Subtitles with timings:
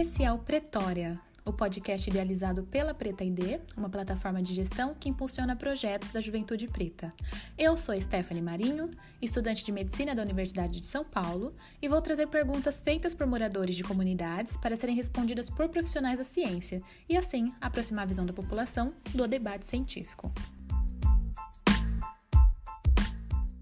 [0.00, 5.08] Esse é o Pretória, o podcast idealizado pela Preta ID, uma plataforma de gestão que
[5.08, 7.12] impulsiona projetos da juventude preta.
[7.58, 12.28] Eu sou Stephanie Marinho, estudante de medicina da Universidade de São Paulo, e vou trazer
[12.28, 17.52] perguntas feitas por moradores de comunidades para serem respondidas por profissionais da ciência e, assim,
[17.60, 20.32] aproximar a visão da população do debate científico.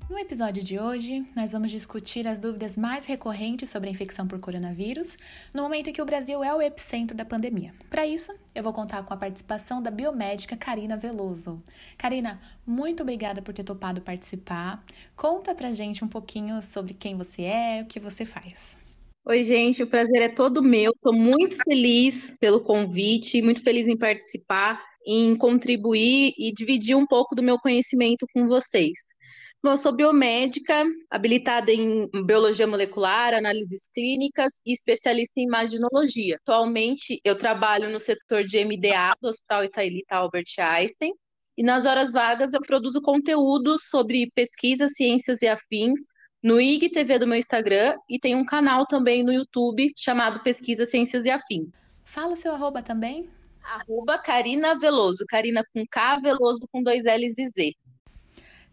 [0.09, 4.39] No episódio de hoje, nós vamos discutir as dúvidas mais recorrentes sobre a infecção por
[4.39, 5.19] coronavírus,
[5.53, 7.75] no momento em que o Brasil é o epicentro da pandemia.
[7.91, 11.61] Para isso, eu vou contar com a participação da biomédica Karina Veloso.
[11.99, 14.85] Karina, muito obrigada por ter topado participar.
[15.17, 18.79] Conta pra gente um pouquinho sobre quem você é, o que você faz.
[19.27, 20.93] Oi, gente, o prazer é todo meu.
[20.93, 27.35] Estou muito feliz pelo convite, muito feliz em participar, em contribuir e dividir um pouco
[27.35, 29.16] do meu conhecimento com vocês.
[29.63, 36.37] Bom, eu sou biomédica, habilitada em biologia molecular, análises clínicas e especialista em imaginologia.
[36.37, 41.13] Atualmente, eu trabalho no setor de MDA do Hospital Israelita Albert Einstein.
[41.57, 45.99] E nas horas vagas, eu produzo conteúdo sobre pesquisa, ciências e afins
[46.43, 51.25] no IGTV do meu Instagram e tem um canal também no YouTube chamado Pesquisa, Ciências
[51.25, 51.73] e Afins.
[52.05, 53.29] Fala o seu arroba também.
[53.65, 57.73] Arroba Karina Veloso, Karina com K, Veloso com dois L's e Z.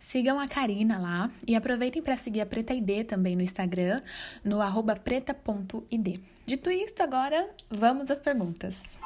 [0.03, 4.01] Sigam a Karina lá e aproveitem para seguir a Preta ID também no Instagram,
[4.43, 4.59] no
[5.01, 6.19] preta.id.
[6.45, 8.97] Dito isto, agora vamos às perguntas.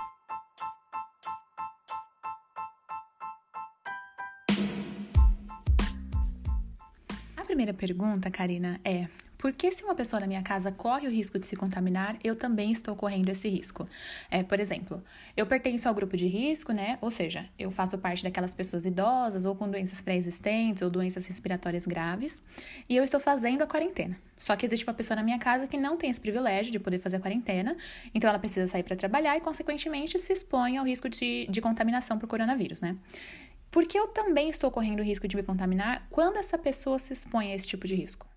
[7.37, 9.07] A primeira pergunta, Karina, é:
[9.37, 12.71] porque se uma pessoa na minha casa corre o risco de se contaminar, eu também
[12.71, 13.87] estou correndo esse risco.
[14.29, 15.03] É, por exemplo,
[15.35, 16.97] eu pertenço ao grupo de risco, né?
[17.01, 21.85] Ou seja, eu faço parte daquelas pessoas idosas ou com doenças pré-existentes ou doenças respiratórias
[21.85, 22.41] graves,
[22.89, 24.17] e eu estou fazendo a quarentena.
[24.37, 26.99] Só que existe uma pessoa na minha casa que não tem esse privilégio de poder
[26.99, 27.75] fazer a quarentena,
[28.13, 32.19] então ela precisa sair para trabalhar e, consequentemente, se expõe ao risco de, de contaminação
[32.19, 32.95] por coronavírus, né?
[33.71, 37.51] Porque eu também estou correndo o risco de me contaminar quando essa pessoa se expõe
[37.51, 38.27] a esse tipo de risco.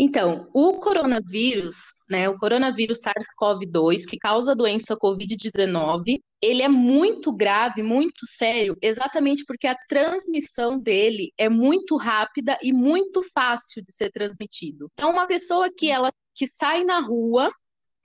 [0.00, 1.76] Então, o coronavírus,
[2.08, 8.76] né, o coronavírus SARS-CoV-2, que causa a doença COVID-19, ele é muito grave, muito sério,
[8.80, 14.88] exatamente porque a transmissão dele é muito rápida e muito fácil de ser transmitido.
[14.92, 17.50] Então, uma pessoa que ela que sai na rua,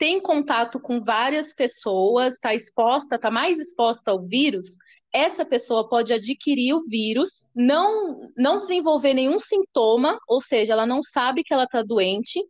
[0.04, 4.76] tem contato com várias pessoas, está exposta, está mais exposta ao vírus,
[5.14, 11.02] essa pessoa pode adquirir o vírus, não, não desenvolver nenhum sintoma, ou seja, ela não
[11.02, 12.44] sabe que ela está doente,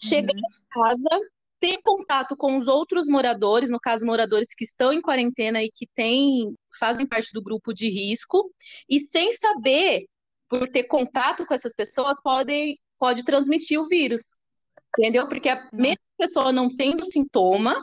[0.00, 0.38] chegar uhum.
[0.38, 1.20] em casa,
[1.60, 5.86] ter contato com os outros moradores, no caso, moradores que estão em quarentena e que
[5.94, 8.50] têm, fazem parte do grupo de risco,
[8.88, 10.06] e sem saber,
[10.48, 14.22] por ter contato com essas pessoas, podem, pode transmitir o vírus.
[14.96, 15.28] Entendeu?
[15.28, 15.80] Porque a uhum.
[15.80, 17.74] mesma pessoa não tendo sintoma,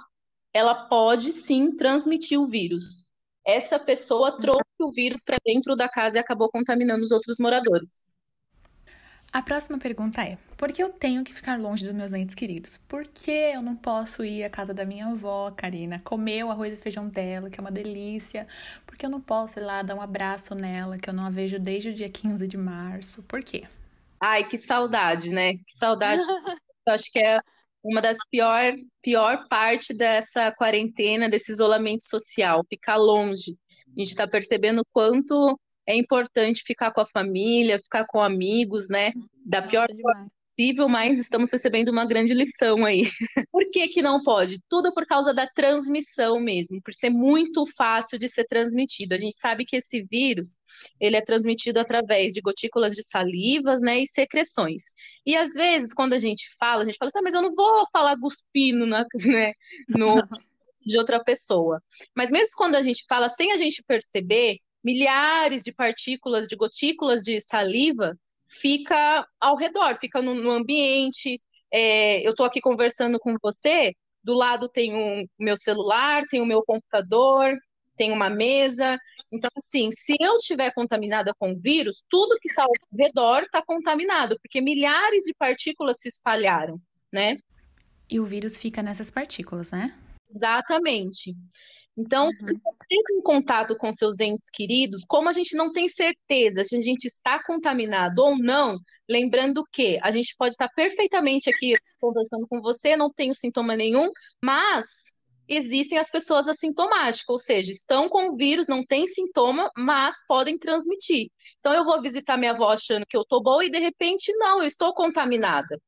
[0.54, 3.06] ela pode sim transmitir o vírus
[3.46, 8.04] essa pessoa trouxe o vírus para dentro da casa e acabou contaminando os outros moradores.
[9.32, 12.78] A próxima pergunta é: por que eu tenho que ficar longe dos meus entes queridos?
[12.78, 16.78] Por que eu não posso ir à casa da minha avó, Karina, comer o arroz
[16.78, 18.48] e feijão dela, que é uma delícia?
[18.88, 21.30] Por que eu não posso ir lá dar um abraço nela, que eu não a
[21.30, 23.22] vejo desde o dia 15 de março?
[23.24, 23.66] Por quê?
[24.20, 25.56] Ai, que saudade, né?
[25.56, 26.24] Que saudade.
[26.88, 27.40] eu acho que é
[27.84, 33.56] uma das pior, pior parte dessa quarentena, desse isolamento social, ficar longe.
[33.96, 38.90] A gente está percebendo o quanto é importante ficar com a família, ficar com amigos,
[38.90, 39.12] né?
[39.46, 43.04] Da pior forma possível, mas estamos recebendo uma grande lição aí.
[43.52, 44.60] por que, que não pode?
[44.70, 49.14] Tudo por causa da transmissão mesmo, por ser muito fácil de ser transmitido.
[49.14, 50.58] A gente sabe que esse vírus,
[51.00, 54.84] ele é transmitido através de gotículas de salivas, né, e secreções.
[55.26, 57.54] E às vezes, quando a gente fala, a gente fala assim, ah, mas eu não
[57.54, 59.52] vou falar cuspindo na, né,
[59.90, 60.16] no,
[60.86, 61.82] de outra pessoa.
[62.16, 67.24] Mas mesmo quando a gente fala sem a gente perceber, milhares de partículas, de gotículas
[67.24, 71.42] de saliva fica ao redor, fica no, no ambiente.
[71.72, 73.94] É, eu estou aqui conversando com você,
[74.24, 77.56] do lado tem o meu celular, tem o meu computador,
[77.96, 78.98] tem uma mesa.
[79.32, 84.38] Então, assim, se eu estiver contaminada com vírus, tudo que está ao redor está contaminado,
[84.42, 86.80] porque milhares de partículas se espalharam,
[87.12, 87.38] né?
[88.10, 89.98] E o vírus fica nessas partículas, né?
[90.30, 91.36] Exatamente.
[91.98, 92.32] Então, uhum.
[92.32, 96.76] se você tem contato com seus entes queridos, como a gente não tem certeza se
[96.76, 98.78] a gente está contaminado ou não,
[99.10, 104.10] lembrando que a gente pode estar perfeitamente aqui conversando com você, não tenho sintoma nenhum,
[104.42, 104.88] mas
[105.48, 110.58] existem as pessoas assintomáticas, ou seja, estão com o vírus, não tem sintoma, mas podem
[110.58, 111.30] transmitir.
[111.60, 114.60] Então, eu vou visitar minha avó achando que eu estou boa e de repente não,
[114.60, 115.80] eu estou contaminada.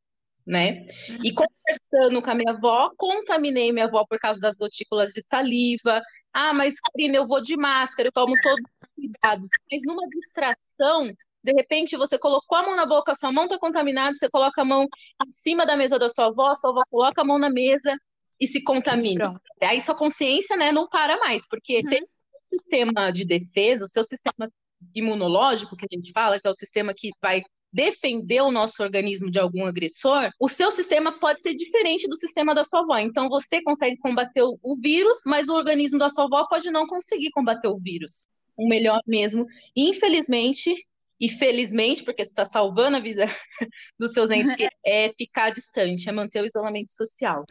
[0.47, 0.87] Né?
[1.21, 6.01] E conversando com a minha avó, contaminei minha avó por causa das gotículas de saliva.
[6.33, 9.49] Ah, mas Karina, eu vou de máscara, eu tomo todos os cuidados.
[9.69, 11.11] Mas numa distração,
[11.43, 14.65] de repente você colocou a mão na boca, sua mão está contaminada, você coloca a
[14.65, 14.87] mão
[15.25, 17.93] em cima da mesa da sua avó, sua avó coloca a mão na mesa
[18.39, 19.25] e se contamina.
[19.25, 19.41] Pronto.
[19.61, 21.89] Aí sua consciência, né, não para mais, porque uhum.
[21.89, 24.49] tem um sistema de defesa, o seu sistema
[24.95, 27.41] imunológico que a gente fala, que é o sistema que vai
[27.71, 32.55] defender o nosso organismo de algum agressor, o seu sistema pode ser diferente do sistema
[32.55, 32.97] da sua avó.
[32.97, 37.31] Então você consegue combater o vírus, mas o organismo da sua avó pode não conseguir
[37.31, 38.25] combater o vírus.
[38.55, 40.73] O melhor mesmo, infelizmente,
[41.19, 43.25] e felizmente, porque você está salvando a vida
[43.99, 44.55] dos seus entes,
[44.85, 47.45] é ficar distante, é manter o isolamento social.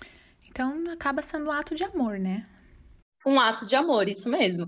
[0.49, 2.49] Então acaba sendo um ato de amor, né?
[3.27, 4.67] Um ato de amor, isso mesmo.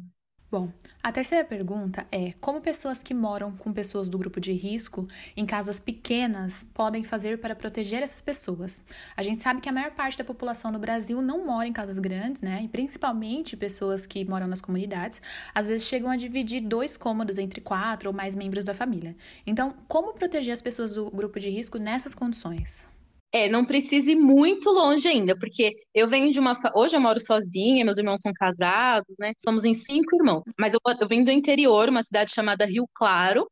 [0.51, 0.73] Bom,
[1.03, 5.07] a terceira pergunta é: como pessoas que moram com pessoas do grupo de risco
[5.37, 8.83] em casas pequenas podem fazer para proteger essas pessoas?
[9.15, 11.99] A gente sabe que a maior parte da população no Brasil não mora em casas
[11.99, 12.63] grandes, né?
[12.63, 15.21] E principalmente pessoas que moram nas comunidades,
[15.55, 19.15] às vezes chegam a dividir dois cômodos entre quatro ou mais membros da família.
[19.47, 22.89] Então, como proteger as pessoas do grupo de risco nessas condições?
[23.31, 26.59] É, não precise ir muito longe ainda, porque eu venho de uma.
[26.75, 29.33] Hoje eu moro sozinha, meus irmãos são casados, né?
[29.37, 30.43] Somos em cinco irmãos.
[30.59, 33.47] Mas eu, eu venho do interior, uma cidade chamada Rio Claro,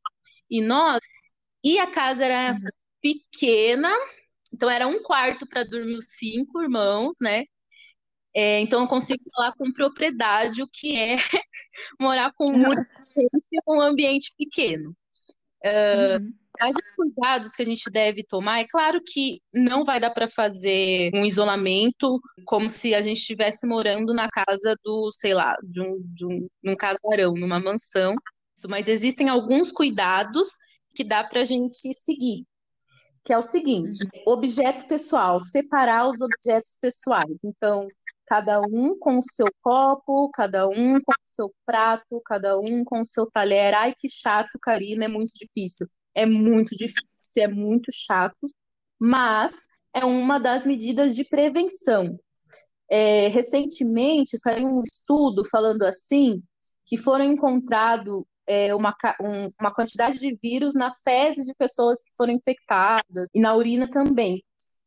[0.51, 1.01] e nós.
[1.63, 2.61] E a casa era uhum.
[3.03, 3.93] pequena,
[4.53, 7.45] então era um quarto para dormir os cinco irmãos, né?
[8.35, 11.17] É, então eu consigo falar com propriedade o que é
[12.01, 12.87] morar com muita
[13.17, 14.95] gente um ambiente pequeno.
[15.65, 16.35] Uh, uhum.
[16.61, 20.29] Mas os cuidados que a gente deve tomar, é claro que não vai dar para
[20.29, 25.81] fazer um isolamento como se a gente estivesse morando na casa do, sei lá, de
[25.81, 28.15] um, de um num casarão, numa mansão.
[28.69, 30.49] Mas existem alguns cuidados
[30.95, 32.45] que dá para a gente seguir.
[33.25, 34.33] Que é o seguinte: uhum.
[34.33, 37.45] objeto pessoal, separar os objetos pessoais.
[37.45, 37.87] Então,
[38.27, 43.01] cada um com o seu copo, cada um com o seu prato, cada um com
[43.01, 43.75] o seu talher.
[43.75, 45.87] Ai, que chato, Karina, é muito difícil
[46.17, 48.49] é muito difícil, é muito chato,
[48.99, 49.55] mas
[49.95, 52.19] é uma das medidas de prevenção.
[52.91, 56.43] É, recentemente saiu um estudo falando assim
[56.87, 62.15] que foram encontrado é, uma, um, uma quantidade de vírus na fezes de pessoas que
[62.17, 64.43] foram infectadas e na urina também.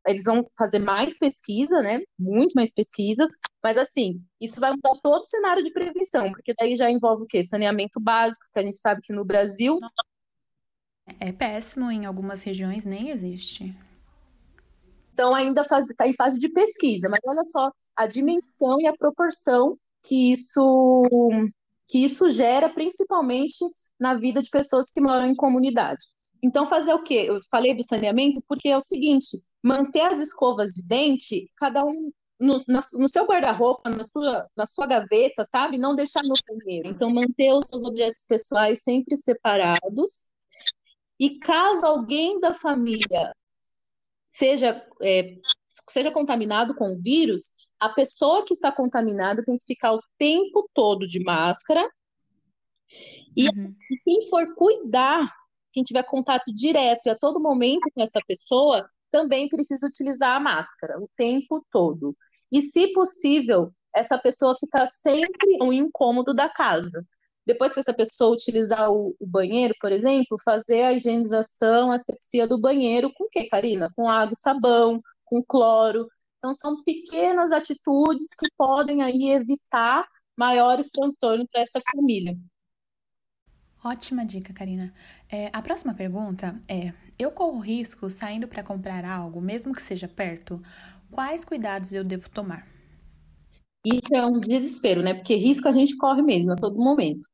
[0.07, 1.99] Eles vão fazer mais pesquisa, né?
[2.17, 3.29] Muito mais pesquisas,
[3.61, 7.27] mas assim, isso vai mudar todo o cenário de prevenção, porque daí já envolve o
[7.27, 7.43] quê?
[7.43, 9.77] Saneamento básico, que a gente sabe que no Brasil
[11.19, 13.75] é péssimo, em algumas regiões nem existe.
[15.13, 19.77] Então ainda está em fase de pesquisa, mas olha só a dimensão e a proporção
[20.03, 21.03] que isso
[21.87, 23.65] que isso gera, principalmente
[23.99, 26.05] na vida de pessoas que moram em comunidade.
[26.41, 27.25] Então fazer o quê?
[27.27, 32.11] Eu falei do saneamento porque é o seguinte: manter as escovas de dente, cada um
[32.39, 35.77] no, no, seu guarda-roupa, na sua, na sua gaveta, sabe?
[35.77, 36.87] Não deixar no banheiro.
[36.87, 40.23] Então, manter os seus objetos pessoais sempre separados
[41.19, 43.35] e caso alguém da família
[44.25, 45.35] seja, é,
[45.89, 50.69] seja contaminado com o vírus, a pessoa que está contaminada tem que ficar o tempo
[50.73, 51.89] todo de máscara.
[53.35, 53.75] E, uhum.
[54.03, 55.31] quem for cuidar,
[55.73, 60.39] quem tiver contato direto e a todo momento com essa pessoa, também precisa utilizar a
[60.39, 62.15] máscara o tempo todo.
[62.51, 67.05] E, se possível, essa pessoa ficar sempre no incômodo da casa
[67.45, 72.47] depois que essa pessoa utilizar o, o, banheiro, por exemplo, fazer a higienização, a asepsia
[72.47, 73.91] do banheiro com o que, Karina?
[73.95, 76.07] Com água e sabão, com cloro.
[76.37, 82.37] Então, são pequenas atitudes que podem aí evitar maiores transtornos para essa família.
[83.83, 84.93] Ótima dica, Karina.
[85.29, 90.07] É, a próxima pergunta é: eu corro risco saindo para comprar algo, mesmo que seja
[90.07, 90.61] perto?
[91.11, 92.78] Quais cuidados eu devo tomar?
[93.85, 95.13] Isso é um desespero, né?
[95.13, 97.27] Porque risco a gente corre mesmo a todo momento.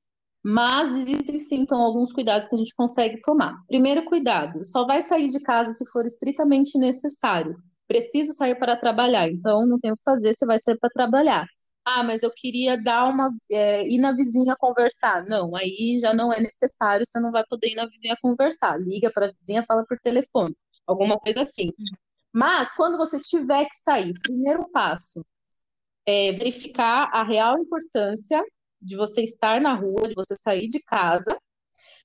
[0.43, 3.55] Mas existem sim, então, alguns cuidados que a gente consegue tomar.
[3.67, 7.55] Primeiro cuidado, só vai sair de casa se for estritamente necessário.
[7.87, 11.47] Preciso sair para trabalhar, então não tem o que fazer, você vai sair para trabalhar.
[11.83, 15.25] Ah, mas eu queria dar uma é, ir na vizinha conversar.
[15.25, 18.79] Não, aí já não é necessário, você não vai poder ir na vizinha conversar.
[18.79, 21.71] Liga para a vizinha, fala por telefone, alguma coisa assim.
[22.31, 25.25] Mas quando você tiver que sair, primeiro passo
[26.05, 28.41] é verificar a real importância
[28.81, 31.37] de você estar na rua, de você sair de casa.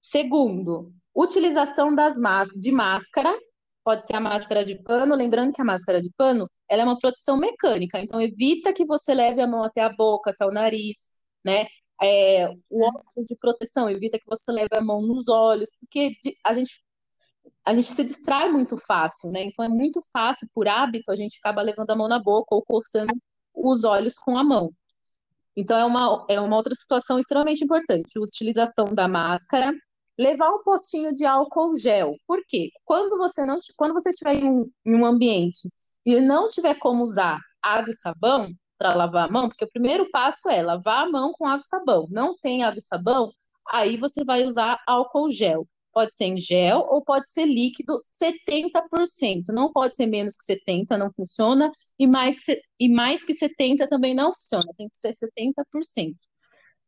[0.02, 2.14] Segundo, utilização das
[2.56, 3.36] de máscara,
[3.84, 6.98] pode ser a máscara de pano, lembrando que a máscara de pano ela é uma
[6.98, 11.10] proteção mecânica, então evita que você leve a mão até a boca, até o nariz,
[11.44, 11.66] né?
[12.02, 16.12] É, o óculos de proteção evita que você leve a mão nos olhos, porque
[16.44, 16.80] a gente
[17.64, 19.42] a gente se distrai muito fácil, né?
[19.44, 22.62] Então é muito fácil, por hábito, a gente acaba levando a mão na boca ou
[22.64, 23.14] coçando
[23.62, 24.72] os olhos com a mão.
[25.56, 29.72] Então é uma, é uma outra situação extremamente importante, utilização da máscara,
[30.18, 32.14] levar um potinho de álcool gel.
[32.26, 32.70] Por quê?
[32.84, 35.68] Quando você não quando você estiver em um, em um ambiente
[36.04, 40.10] e não tiver como usar água e sabão para lavar a mão, porque o primeiro
[40.10, 42.06] passo é lavar a mão com água e sabão.
[42.10, 43.30] Não tem água e sabão,
[43.68, 45.66] aí você vai usar álcool gel.
[45.92, 49.44] Pode ser em gel ou pode ser líquido 70%.
[49.48, 51.70] Não pode ser menos que 70%, não funciona.
[51.98, 52.36] E mais,
[52.78, 56.14] e mais que 70% também não funciona, tem que ser 70%.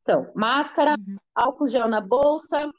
[0.02, 1.16] Então, máscara, uhum.
[1.34, 2.70] álcool gel na bolsa,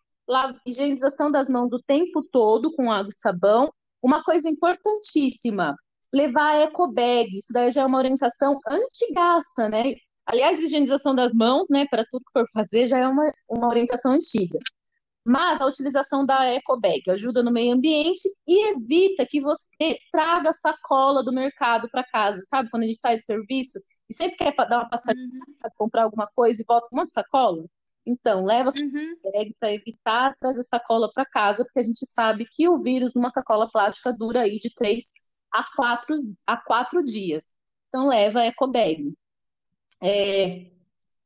[0.66, 3.72] higienização das mãos o tempo todo com água e sabão.
[4.02, 5.76] Uma coisa importantíssima,
[6.14, 7.38] levar a eco bag.
[7.38, 9.96] Isso daí já é uma orientação antigaça, né?
[10.26, 14.14] Aliás, higienização das mãos, né, para tudo que for fazer, já é uma, uma orientação
[14.14, 14.58] antiga.
[15.26, 20.52] Mas a utilização da eco bag ajuda no meio ambiente e evita que você traga
[20.54, 22.70] sacola do mercado para casa, sabe?
[22.70, 25.70] Quando a gente sai do serviço e sempre quer dar uma passadinha uhum.
[25.78, 27.66] comprar alguma coisa e volta com um monte de sacola.
[28.06, 29.16] Então, leva a uhum.
[29.32, 33.30] bag para evitar trazer sacola para casa, porque a gente sabe que o vírus numa
[33.30, 35.14] sacola plástica dura aí de três
[35.52, 36.16] a quatro,
[36.46, 37.56] a quatro dias.
[37.88, 39.14] Então, leva a eco bag.
[40.04, 40.70] É,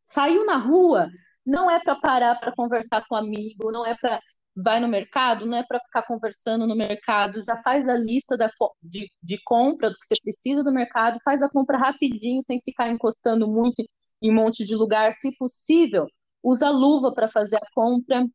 [0.03, 1.09] saiu na rua,
[1.47, 4.19] não é para parar para conversar com um amigo, não é para
[4.59, 8.49] vai no mercado, não é para ficar conversando no mercado, já faz a lista da,
[8.81, 12.89] de, de compra do que você precisa do mercado, faz a compra rapidinho, sem ficar
[12.89, 13.83] encostando muito
[14.19, 16.07] em um monte de lugar, se possível,
[16.41, 18.25] usa luva para fazer a compra,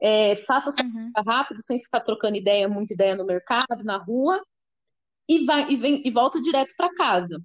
[0.00, 1.12] é, faça a sua uhum.
[1.12, 4.42] compra rápido, sem ficar trocando ideia, muita ideia no mercado, na rua,
[5.28, 7.38] e vai e vem e volta direto para casa.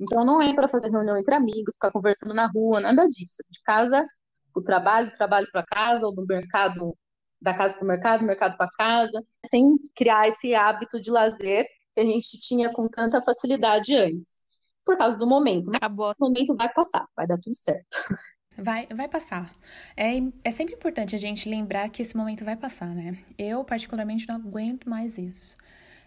[0.00, 3.42] Então não é para fazer reunião entre amigos, ficar conversando na rua, nada disso.
[3.50, 4.06] De casa
[4.54, 6.96] o trabalho, trabalho para casa, ou do mercado,
[7.40, 12.00] da casa para o mercado, mercado para casa, sem criar esse hábito de lazer que
[12.00, 14.42] a gente tinha com tanta facilidade antes.
[14.84, 15.70] Por causa do momento.
[15.74, 16.12] Acabou.
[16.18, 17.86] o momento vai passar, vai dar tudo certo.
[18.58, 19.50] Vai, vai passar.
[19.96, 23.16] É, é sempre importante a gente lembrar que esse momento vai passar, né?
[23.38, 25.56] Eu, particularmente, não aguento mais isso.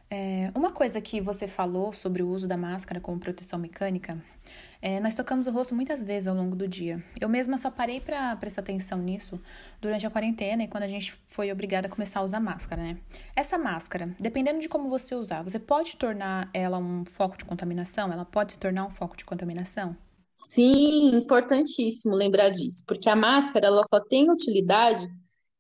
[0.10, 4.22] É, uma coisa que você falou sobre o uso da máscara como proteção mecânica,
[4.82, 7.04] é, nós tocamos o rosto muitas vezes ao longo do dia.
[7.20, 9.42] Eu mesma só parei para prestar atenção nisso
[9.82, 12.98] durante a quarentena e quando a gente foi obrigada a começar a usar máscara, né?
[13.36, 18.14] Essa máscara, dependendo de como você usar, você pode tornar ela um foco de contaminação?
[18.14, 19.98] Ela pode se tornar um foco de contaminação?
[20.28, 25.08] Sim, importantíssimo lembrar disso, porque a máscara ela só tem utilidade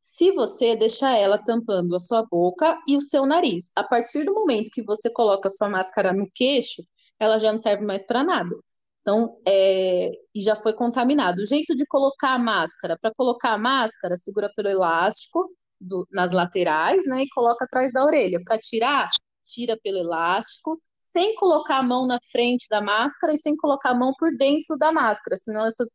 [0.05, 3.69] se você deixar ela tampando a sua boca e o seu nariz.
[3.75, 6.83] A partir do momento que você coloca a sua máscara no queixo,
[7.19, 8.55] ela já não serve mais para nada.
[9.01, 11.39] Então, é, e já foi contaminado.
[11.41, 15.50] O jeito de colocar a máscara, para colocar a máscara, segura pelo elástico
[15.81, 18.39] do, nas laterais, né, e coloca atrás da orelha.
[18.45, 19.09] Para tirar,
[19.43, 20.79] tira pelo elástico,
[21.15, 24.77] sem colocar a mão na frente da máscara e sem colocar a mão por dentro
[24.77, 25.86] da máscara, senão essa,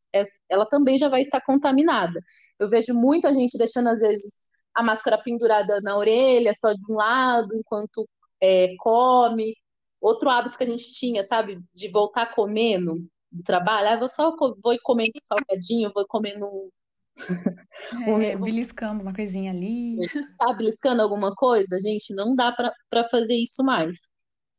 [0.48, 2.18] ela também já vai estar contaminada.
[2.58, 4.40] Eu vejo muita gente deixando, às vezes,
[4.74, 8.08] a máscara pendurada na orelha, só de um lado, enquanto
[8.40, 9.54] é, come.
[10.00, 14.34] Outro hábito que a gente tinha, sabe, de voltar comendo do trabalho, ah, vou só
[14.34, 16.70] vou comendo um salgadinho, vou comendo um.
[18.06, 18.40] É, um...
[18.40, 19.98] beliscando uma coisinha ali.
[20.38, 21.78] Tá beliscando alguma coisa?
[21.78, 23.96] Gente, não dá para fazer isso mais.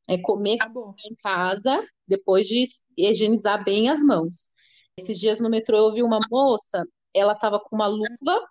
[0.09, 0.93] É comer Acabou.
[1.05, 2.65] em casa, depois de
[2.97, 4.51] higienizar bem as mãos.
[4.97, 8.47] Esses dias no metrô eu vi uma moça, ela tava com uma luva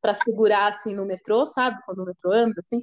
[0.00, 1.80] para segurar assim no metrô, sabe?
[1.84, 2.82] Quando o metrô anda assim,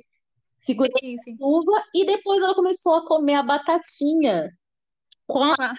[0.55, 1.37] segurou sim, sim.
[1.39, 4.49] a luva e depois ela começou a comer a batatinha
[5.27, 5.73] com a ah.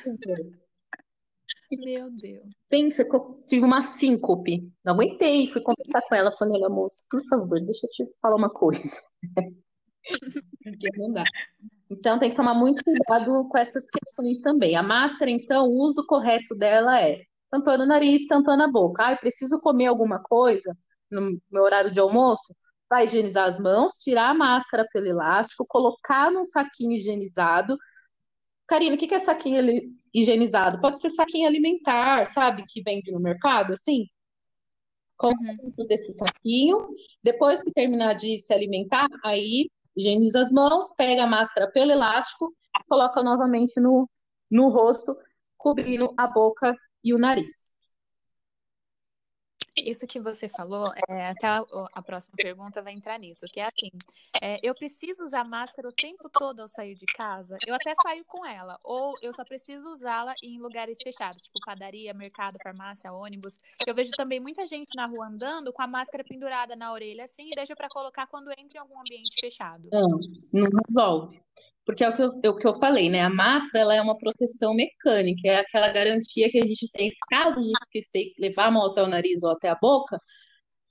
[1.70, 2.46] Meu Deus.
[2.68, 4.72] Pensa que eu tive uma síncope.
[4.84, 8.36] Não aguentei, fui conversar com ela, falei, olha, moça, por favor, deixa eu te falar
[8.36, 9.00] uma coisa.
[10.62, 11.24] Porque não dá.
[11.90, 14.76] Então tem que tomar muito cuidado com essas questões também.
[14.76, 19.04] A máscara, então, o uso correto dela é tampando o nariz, tampando a boca.
[19.04, 20.76] Ah, preciso comer alguma coisa
[21.10, 22.54] no meu horário de almoço?
[22.90, 27.76] Vai higienizar as mãos, tirar a máscara pelo elástico, colocar num saquinho higienizado.
[28.66, 29.62] Karina, o que é saquinho
[30.12, 30.80] higienizado?
[30.80, 32.64] Pode ser saquinho alimentar, sabe?
[32.68, 34.06] Que vende no mercado, assim.
[35.16, 35.56] Coloca uhum.
[35.56, 36.88] dentro desse saquinho.
[37.22, 42.54] Depois que terminar de se alimentar, aí higieniza as mãos, pega a máscara pelo elástico,
[42.88, 44.08] coloca novamente no,
[44.50, 45.16] no rosto,
[45.56, 47.65] cobrindo a boca e o nariz.
[49.76, 53.66] Isso que você falou, é, até a, a, próxima pergunta vai entrar nisso, que é
[53.66, 53.90] assim,
[54.42, 57.59] é, eu preciso usar máscara o tempo todo ao sair de casa?
[57.66, 62.14] Eu até saio com ela, ou eu só preciso usá-la em lugares fechados, tipo padaria,
[62.14, 63.59] mercado, farmácia, ônibus.
[63.87, 67.49] Eu vejo também muita gente na rua andando com a máscara pendurada na orelha assim
[67.50, 69.88] e deixa para colocar quando entra em algum ambiente fechado.
[69.92, 70.18] Não,
[70.52, 71.45] não resolve.
[71.86, 73.22] Porque é o que eu, é o que eu falei, né?
[73.22, 77.18] A máscara ela é uma proteção mecânica, é aquela garantia que a gente tem, se
[77.30, 80.18] caso a gente esquecer levar a mão até o nariz ou até a boca,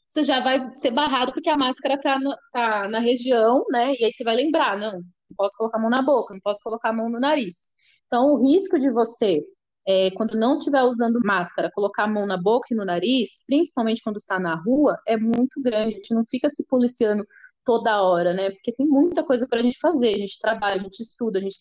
[0.07, 3.93] você já vai ser barrado porque a máscara tá na, tá na região, né?
[3.99, 5.01] E aí você vai lembrar, não, não
[5.37, 7.67] posso colocar a mão na boca, não posso colocar a mão no nariz.
[8.07, 9.43] Então, o risco de você,
[9.87, 14.01] é, quando não estiver usando máscara, colocar a mão na boca e no nariz, principalmente
[14.01, 15.95] quando está na rua, é muito grande.
[15.95, 17.25] A gente não fica se policiando
[17.65, 18.51] toda hora, né?
[18.51, 20.13] Porque tem muita coisa para a gente fazer.
[20.13, 21.59] A gente trabalha, a gente estuda, a gente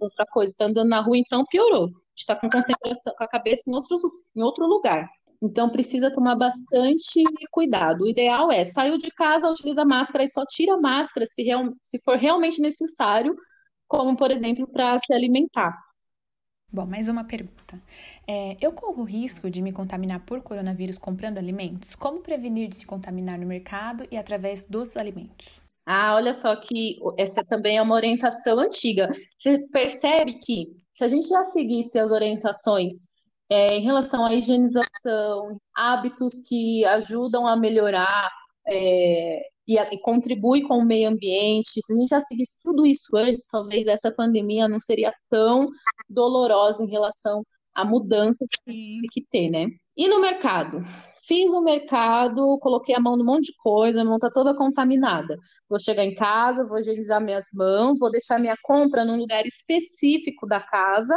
[0.00, 0.52] outra coisa.
[0.52, 1.84] Está andando na rua, então piorou.
[1.84, 3.96] A gente está com concentração, com a cabeça em outro,
[4.36, 5.08] em outro lugar.
[5.40, 8.02] Então precisa tomar bastante cuidado.
[8.02, 11.72] O ideal é saiu de casa, utiliza máscara e só tira a máscara se, real,
[11.80, 13.36] se for realmente necessário,
[13.86, 15.78] como por exemplo para se alimentar.
[16.70, 17.80] Bom, mais uma pergunta.
[18.30, 21.94] É, eu corro risco de me contaminar por coronavírus comprando alimentos?
[21.94, 25.58] Como prevenir de se contaminar no mercado e através dos alimentos?
[25.86, 29.10] Ah, olha só que essa também é uma orientação antiga.
[29.38, 33.06] Você percebe que se a gente já seguisse as orientações
[33.48, 38.30] é, em relação à higienização, hábitos que ajudam a melhorar
[38.68, 41.80] é, e, e, contribui com o meio ambiente.
[41.82, 45.68] Se a gente já seguisse tudo isso antes, talvez essa pandemia não seria tão
[46.10, 47.42] dolorosa em relação
[47.80, 49.66] à mudança que tem que ter, né?
[49.96, 50.82] E no mercado?
[51.26, 55.36] Fiz o mercado, coloquei a mão num monte de coisa, a mão tá toda contaminada.
[55.68, 60.46] Vou chegar em casa, vou higienizar minhas mãos, vou deixar minha compra num lugar específico
[60.46, 61.14] da casa,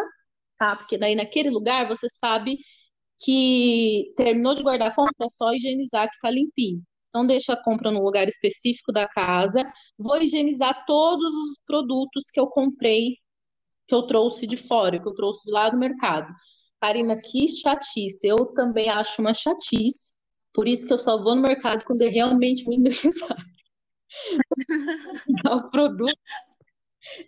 [0.58, 0.76] tá?
[0.76, 2.58] Porque daí naquele lugar você sabe
[3.24, 6.82] que terminou de guardar a compra, é só higienizar que tá limpinho.
[7.10, 9.64] Então, deixa a compra no lugar específico da casa.
[9.98, 13.18] Vou higienizar todos os produtos que eu comprei,
[13.88, 16.34] que eu trouxe de fora, que eu trouxe lá do mercado.
[16.80, 18.26] Karina, que chatice.
[18.26, 20.14] Eu também acho uma chatice.
[20.54, 23.46] Por isso que eu só vou no mercado quando é realmente muito necessário.
[25.56, 26.16] os produtos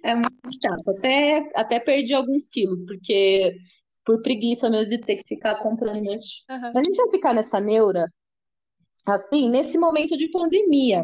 [0.03, 0.89] é muito chato.
[0.89, 3.56] Até, até perdi alguns quilos, porque
[4.06, 6.12] por preguiça mesmo de ter que ficar comprando um.
[6.12, 6.19] Uhum.
[6.47, 8.06] Mas a gente vai ficar nessa neura
[9.06, 11.04] assim, nesse momento de pandemia.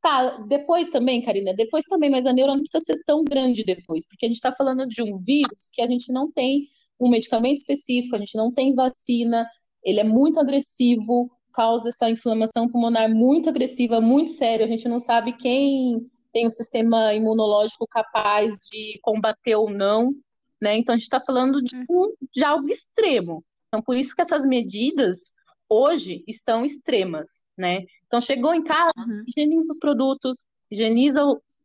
[0.00, 4.06] Tá, depois também, Karina, depois também, mas a neura não precisa ser tão grande depois,
[4.06, 6.68] porque a gente está falando de um vírus que a gente não tem
[7.00, 9.46] um medicamento específico, a gente não tem vacina,
[9.84, 15.00] ele é muito agressivo, causa essa inflamação pulmonar muito agressiva, muito séria, a gente não
[15.00, 16.00] sabe quem
[16.32, 20.12] tem um sistema imunológico capaz de combater ou não,
[20.60, 20.76] né?
[20.76, 23.44] Então a gente está falando de, um, de algo extremo.
[23.68, 25.32] Então, por isso que essas medidas
[25.68, 27.80] hoje estão extremas, né?
[28.06, 29.24] Então chegou em casa, uhum.
[29.26, 31.22] higieniza os produtos, higieniza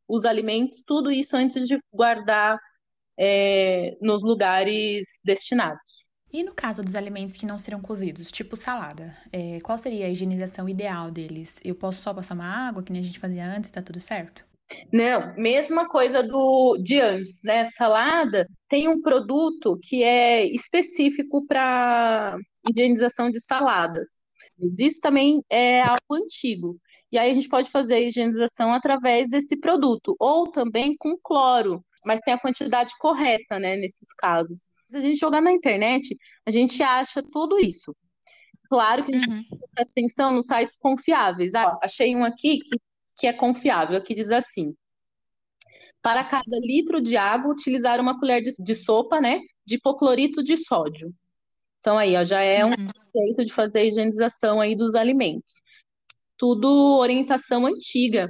[0.07, 2.57] os alimentos, tudo isso antes de guardar
[3.17, 6.03] é, nos lugares destinados.
[6.31, 10.09] E no caso dos alimentos que não serão cozidos, tipo salada, é, qual seria a
[10.09, 11.61] higienização ideal deles?
[11.63, 14.43] Eu posso só passar uma água, que nem a gente fazia antes, tá tudo certo?
[14.91, 17.65] Não, mesma coisa do de antes, né?
[17.65, 22.35] Salada tem um produto que é específico para
[22.67, 24.07] higienização de saladas.
[24.79, 26.77] Isso também é algo antigo.
[27.11, 31.83] E aí a gente pode fazer a higienização através desse produto, ou também com cloro,
[32.03, 34.67] mas tem a quantidade correta, né, nesses casos.
[34.89, 37.95] Se a gente jogar na internet, a gente acha tudo isso.
[38.67, 39.35] Claro que a gente uhum.
[39.35, 41.53] tem que prestar atenção nos sites confiáveis.
[41.53, 42.79] Ah, achei um aqui que,
[43.17, 44.73] que é confiável, que diz assim:
[46.01, 50.57] para cada litro de água, utilizar uma colher de, de sopa, né, de hipoclorito de
[50.57, 51.13] sódio.
[51.83, 52.89] Então aí, ó, já é um uhum.
[53.13, 55.61] jeito de fazer a higienização aí dos alimentos.
[56.37, 58.29] Tudo orientação antiga.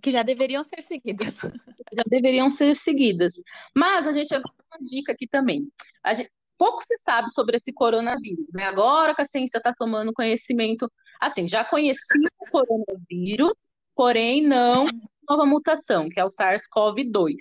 [0.00, 1.40] Que já deveriam ser seguidas.
[1.92, 3.34] Já deveriam ser seguidas.
[3.74, 5.66] Mas a gente vai uma dica aqui também.
[6.14, 8.64] Gente, pouco se sabe sobre esse coronavírus, né?
[8.64, 13.54] Agora que a ciência está tomando conhecimento, assim, já conhecia o coronavírus,
[13.94, 15.00] porém não uhum.
[15.28, 17.36] nova mutação, que é o SARS-CoV-2.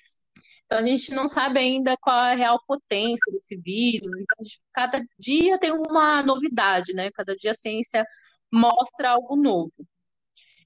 [0.65, 4.13] Então a gente não sabe ainda qual é a real potência desse vírus.
[4.19, 7.11] Então, gente, cada dia tem uma novidade, né?
[7.13, 8.05] Cada dia a ciência
[8.51, 9.73] mostra algo novo.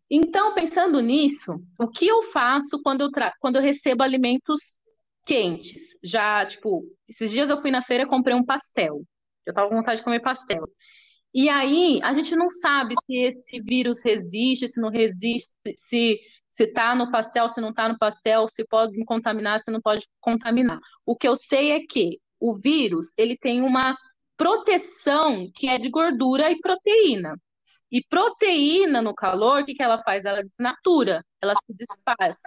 [0.09, 3.09] Então, pensando nisso, o que eu faço quando eu,
[3.39, 4.77] quando eu recebo alimentos
[5.25, 5.95] quentes?
[6.03, 9.03] Já, tipo, esses dias eu fui na feira e comprei um pastel.
[9.45, 10.67] Eu tava com vontade de comer pastel.
[11.33, 16.19] E aí, a gente não sabe se esse vírus resiste, se não resiste, se
[16.59, 20.05] se está no pastel, se não está no pastel, se pode contaminar, se não pode
[20.19, 20.77] contaminar.
[21.05, 23.97] O que eu sei é que o vírus ele tem uma
[24.35, 27.39] proteção que é de gordura e proteína.
[27.89, 30.25] E proteína no calor, o que, que ela faz?
[30.25, 32.37] Ela desnatura, ela se desfaz.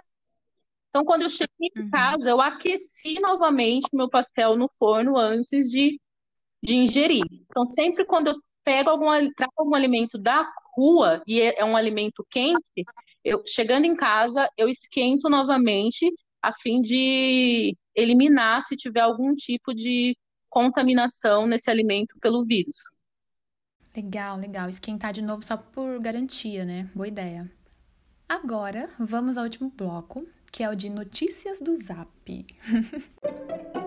[0.89, 1.89] Então, quando eu cheguei em Uhum.
[1.89, 5.99] casa, eu aqueci novamente meu pastel no forno antes de,
[6.61, 7.25] de ingerir.
[7.49, 10.47] Então, sempre quando eu pego algum, trago algum alimento da
[10.77, 12.85] rua e é, é um alimento quente,
[13.23, 19.73] eu chegando em casa, eu esquento novamente a fim de eliminar se tiver algum tipo
[19.73, 20.17] de
[20.49, 22.77] contaminação nesse alimento pelo vírus.
[23.95, 24.67] Legal, legal.
[24.67, 26.89] Esquentar de novo só por garantia, né?
[26.93, 27.49] Boa ideia.
[28.27, 32.09] Agora, vamos ao último bloco, que é o de notícias do Zap.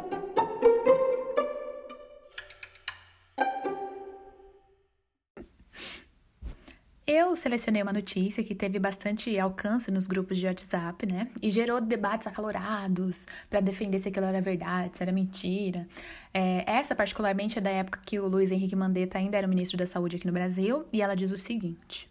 [7.07, 11.29] Eu selecionei uma notícia que teve bastante alcance nos grupos de WhatsApp, né?
[11.41, 15.87] E gerou debates acalorados para defender se aquilo era verdade, se era mentira.
[16.35, 19.87] É, essa, particularmente, é da época que o Luiz Henrique Mandetta ainda era ministro da
[19.87, 22.11] Saúde aqui no Brasil, e ela diz o seguinte.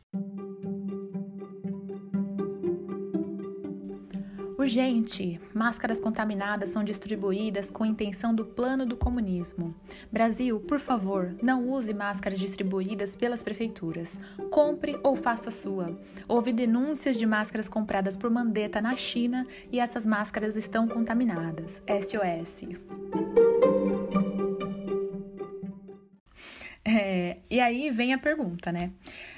[4.65, 5.39] Urgente!
[5.53, 9.75] Máscaras contaminadas são distribuídas com intenção do plano do comunismo.
[10.11, 14.19] Brasil, por favor, não use máscaras distribuídas pelas prefeituras.
[14.49, 15.95] Compre ou faça sua.
[16.27, 21.79] Houve denúncias de máscaras compradas por Mandetta na China e essas máscaras estão contaminadas.
[21.87, 22.65] SOS.
[26.83, 28.91] É, e aí vem a pergunta, né?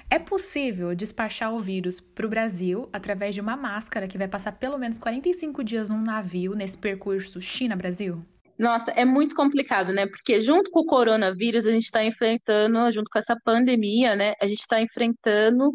[0.09, 4.53] É possível despachar o vírus para o Brasil através de uma máscara que vai passar
[4.53, 8.23] pelo menos 45 dias num navio nesse percurso China-Brasil?
[8.57, 10.07] Nossa, é muito complicado, né?
[10.07, 14.33] Porque junto com o coronavírus, a gente está enfrentando, junto com essa pandemia, né?
[14.41, 15.71] A gente está enfrentando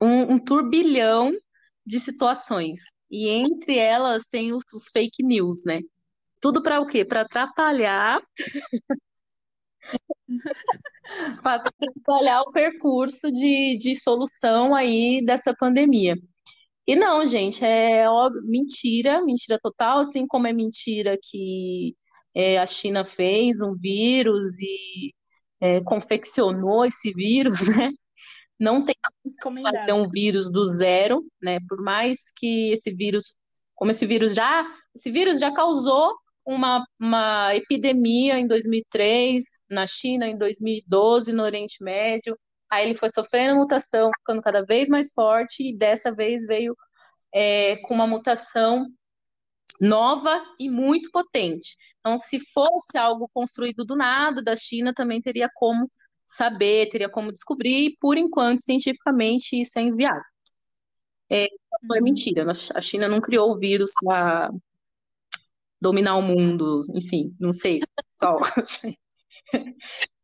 [0.00, 1.32] um, um turbilhão
[1.84, 2.82] de situações.
[3.10, 5.80] E entre elas tem os, os fake news, né?
[6.38, 7.02] Tudo para o quê?
[7.04, 8.20] Para atrapalhar
[11.42, 16.14] para atrapalhar o percurso de, de solução aí dessa pandemia.
[16.86, 21.94] E não, gente, é óbvio, mentira, mentira total, assim como é mentira que
[22.34, 25.12] é, a China fez um vírus e
[25.60, 27.90] é, confeccionou esse vírus, né?
[28.58, 28.94] Não tem
[29.42, 31.58] como fazer um vírus do zero, né?
[31.68, 33.34] Por mais que esse vírus,
[33.74, 36.12] como esse vírus já, esse vírus já causou
[36.44, 42.38] uma, uma epidemia em 2003 na China, em 2012 no Oriente Médio.
[42.70, 46.76] Aí ele foi sofrendo mutação, ficando cada vez mais forte, e dessa vez veio
[47.34, 48.86] é, com uma mutação
[49.80, 51.76] nova e muito potente.
[52.00, 55.90] Então, se fosse algo construído do nada da China, também teria como
[56.28, 60.22] saber, teria como descobrir, e por enquanto, cientificamente, isso é inviável.
[61.30, 61.46] É,
[61.82, 64.50] não é mentira, a China não criou o vírus para
[65.80, 67.80] dominar o mundo, enfim, não sei,
[68.18, 68.36] só.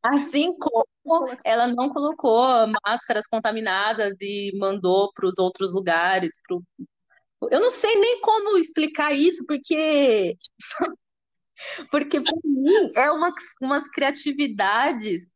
[0.03, 2.45] Assim como ela não colocou
[2.85, 6.35] máscaras contaminadas e mandou para os outros lugares.
[6.47, 6.63] Pro...
[7.51, 10.37] Eu não sei nem como explicar isso, porque
[11.91, 15.29] porque para mim é uma, umas criatividades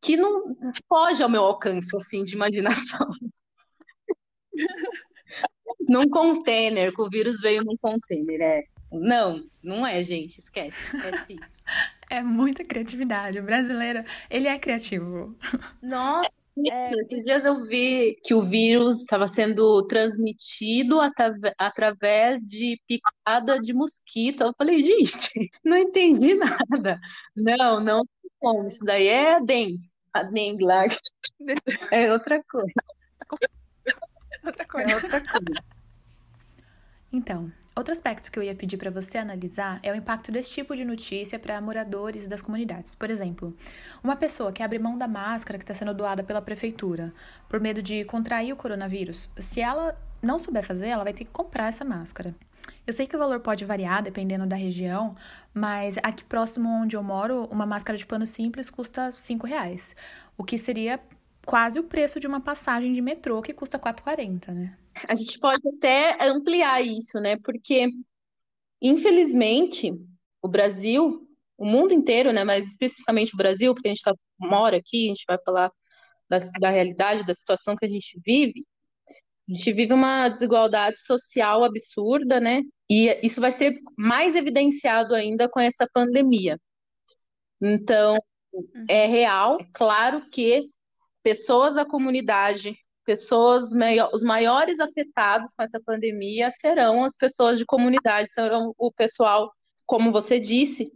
[0.00, 0.56] que não
[0.88, 3.08] foge ao meu alcance assim de imaginação.
[5.88, 8.71] num container, que o vírus veio num container, é.
[8.92, 11.62] Não, não é, gente, esquece, esquece isso.
[12.10, 13.38] É muita criatividade.
[13.38, 15.34] O brasileiro, ele é criativo.
[15.80, 16.30] Nossa,
[16.70, 20.98] é, esses dias eu vi que o vírus estava sendo transmitido
[21.56, 24.42] através de picada de mosquito.
[24.42, 27.00] Eu falei, gente, não entendi nada.
[27.34, 28.02] Não, não,
[28.42, 29.90] não isso daí é dengue.
[30.12, 30.84] A dengue lá
[31.90, 32.84] é outra coisa.
[34.44, 34.90] Outra coisa.
[34.90, 35.64] É outra coisa.
[37.10, 40.76] Então, outro aspecto que eu ia pedir para você analisar é o impacto desse tipo
[40.76, 42.94] de notícia para moradores das comunidades.
[42.94, 43.56] Por exemplo,
[44.02, 47.12] uma pessoa que abre mão da máscara que está sendo doada pela prefeitura
[47.48, 51.30] por medo de contrair o coronavírus, se ela não souber fazer, ela vai ter que
[51.30, 52.34] comprar essa máscara.
[52.86, 55.16] Eu sei que o valor pode variar dependendo da região,
[55.52, 59.94] mas aqui próximo onde eu moro, uma máscara de pano simples custa R$ reais,
[60.36, 61.00] o que seria
[61.44, 64.74] quase o preço de uma passagem de metrô que custa 4,40, né?
[65.08, 67.36] A gente pode até ampliar isso, né?
[67.42, 67.88] Porque,
[68.80, 69.92] infelizmente,
[70.40, 71.26] o Brasil,
[71.56, 72.44] o mundo inteiro, né?
[72.44, 75.70] Mas especificamente o Brasil, porque a gente tá, mora aqui, a gente vai falar
[76.28, 78.64] da, da realidade, da situação que a gente vive.
[79.48, 82.62] A gente vive uma desigualdade social absurda, né?
[82.88, 86.58] E isso vai ser mais evidenciado ainda com essa pandemia.
[87.60, 88.16] Então,
[88.88, 90.62] é real, claro que
[91.22, 93.70] pessoas da comunidade, pessoas,
[94.12, 99.52] os maiores afetados com essa pandemia serão as pessoas de comunidade, serão o pessoal,
[99.86, 100.90] como você disse,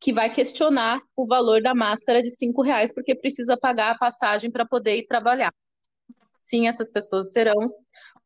[0.00, 4.50] que vai questionar o valor da máscara de cinco reais porque precisa pagar a passagem
[4.50, 5.52] para poder ir trabalhar.
[6.32, 7.54] Sim, essas pessoas serão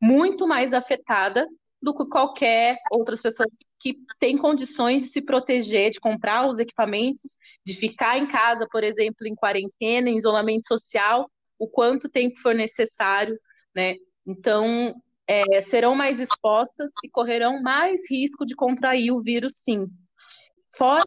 [0.00, 1.46] muito mais afetadas
[1.80, 7.36] do que qualquer outras pessoas que têm condições de se proteger, de comprar os equipamentos,
[7.64, 12.54] de ficar em casa, por exemplo, em quarentena, em isolamento social, o quanto tempo for
[12.54, 13.38] necessário,
[13.74, 13.94] né?
[14.26, 14.94] Então,
[15.26, 19.86] é, serão mais expostas e correrão mais risco de contrair o vírus, sim.
[20.76, 21.04] Fora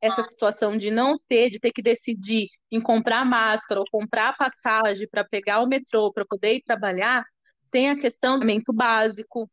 [0.00, 5.06] essa situação de não ter, de ter que decidir em comprar máscara ou comprar passagem
[5.08, 7.24] para pegar o metrô para poder ir trabalhar,
[7.70, 9.48] tem a questão do alimento básico,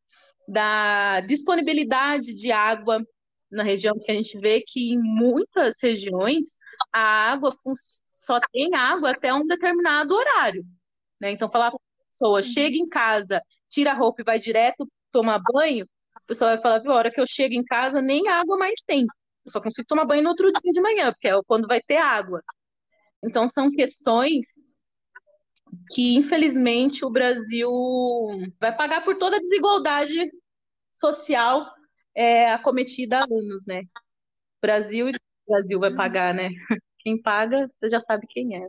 [0.48, 3.04] da disponibilidade de água
[3.52, 6.58] na região, que a gente vê que em muitas regiões
[6.94, 7.52] a água
[8.18, 10.66] só tem água até um determinado horário.
[11.22, 11.32] Né?
[11.32, 12.44] Então, falar para a pessoa, uhum.
[12.44, 16.82] chega em casa, tira a roupa e vai direto tomar banho, a pessoa vai falar,
[16.86, 19.06] a hora que eu chego em casa, nem água mais tem.
[19.46, 21.98] Eu só consigo tomar banho no outro dia de manhã, porque é quando vai ter
[21.98, 22.42] água.
[23.24, 24.46] Então, são questões
[25.92, 27.70] que, infelizmente, o Brasil
[28.60, 30.30] vai pagar por toda a desigualdade
[30.94, 31.72] social
[32.16, 33.84] é, acometida há anos, né?
[34.62, 35.14] Brasil e
[35.48, 36.50] Brasil vai pagar, né?
[37.08, 38.68] Quem paga, você já sabe quem é.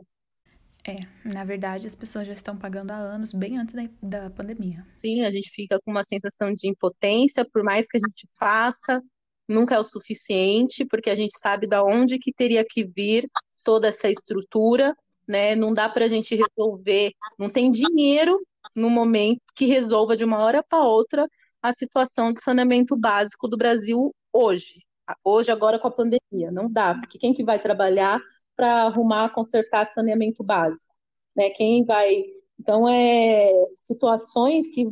[0.87, 4.87] É, na verdade, as pessoas já estão pagando há anos, bem antes da, da pandemia.
[4.95, 9.01] Sim, a gente fica com uma sensação de impotência, por mais que a gente faça,
[9.45, 13.29] nunca é o suficiente, porque a gente sabe da onde que teria que vir
[13.61, 14.95] toda essa estrutura,
[15.27, 15.53] né?
[15.53, 18.39] Não dá para a gente resolver, não tem dinheiro
[18.73, 21.27] no momento que resolva de uma hora para outra
[21.61, 24.79] a situação de saneamento básico do Brasil hoje.
[25.23, 28.19] Hoje, agora com a pandemia, não dá, porque quem que vai trabalhar
[28.55, 30.93] para arrumar, consertar saneamento básico?
[31.35, 31.49] Né?
[31.51, 32.23] Quem vai.
[32.59, 34.85] Então, é situações que,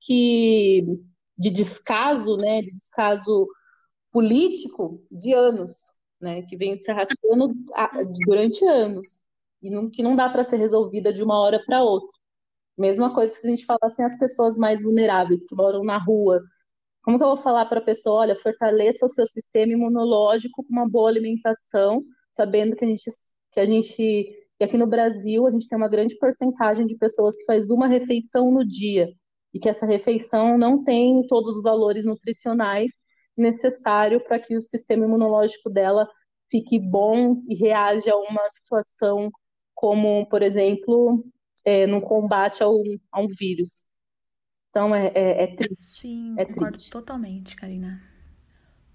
[0.00, 0.84] que
[1.38, 3.48] de descaso, né, de descaso
[4.12, 5.82] político de anos,
[6.20, 7.54] né, que vem se arrastando
[8.26, 9.20] durante anos
[9.62, 12.08] e não, que não dá para ser resolvida de uma hora para outra.
[12.78, 16.42] Mesma coisa se a gente falasse as pessoas mais vulneráveis que moram na rua.
[17.04, 20.72] Como que eu vou falar para a pessoa, olha, fortaleça o seu sistema imunológico com
[20.72, 23.10] uma boa alimentação, sabendo que a gente
[23.52, 23.96] que a gente
[24.58, 27.86] que aqui no Brasil a gente tem uma grande porcentagem de pessoas que faz uma
[27.86, 29.08] refeição no dia
[29.52, 32.92] e que essa refeição não tem todos os valores nutricionais
[33.36, 36.08] necessários para que o sistema imunológico dela
[36.50, 39.30] fique bom e reaja a uma situação
[39.74, 41.24] como, por exemplo,
[41.64, 43.83] é, no combate a um vírus.
[44.74, 46.00] Então é, é, é triste.
[46.00, 46.90] Sim, é concordo triste.
[46.90, 48.02] totalmente, Karina.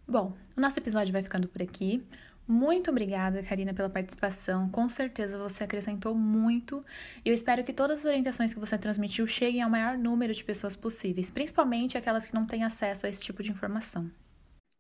[0.06, 2.04] Bom, o nosso episódio vai ficando por aqui.
[2.46, 4.68] Muito obrigada, Karina, pela participação.
[4.72, 6.84] Com certeza você acrescentou muito.
[7.24, 10.44] E eu espero que todas as orientações que você transmitiu cheguem ao maior número de
[10.44, 14.12] pessoas possíveis, principalmente aquelas que não têm acesso a esse tipo de informação.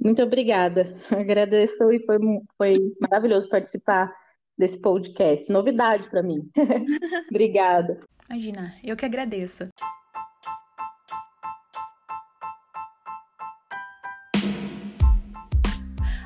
[0.03, 0.97] Muito obrigada.
[1.09, 2.17] Agradeço e foi,
[2.57, 4.13] foi maravilhoso participar
[4.57, 5.49] desse podcast.
[5.49, 6.41] Novidade para mim.
[7.31, 8.01] Obrigada.
[8.29, 9.69] Imagina, eu que agradeço.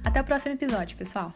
[0.03, 1.31] Até o próximo episódio, pessoal.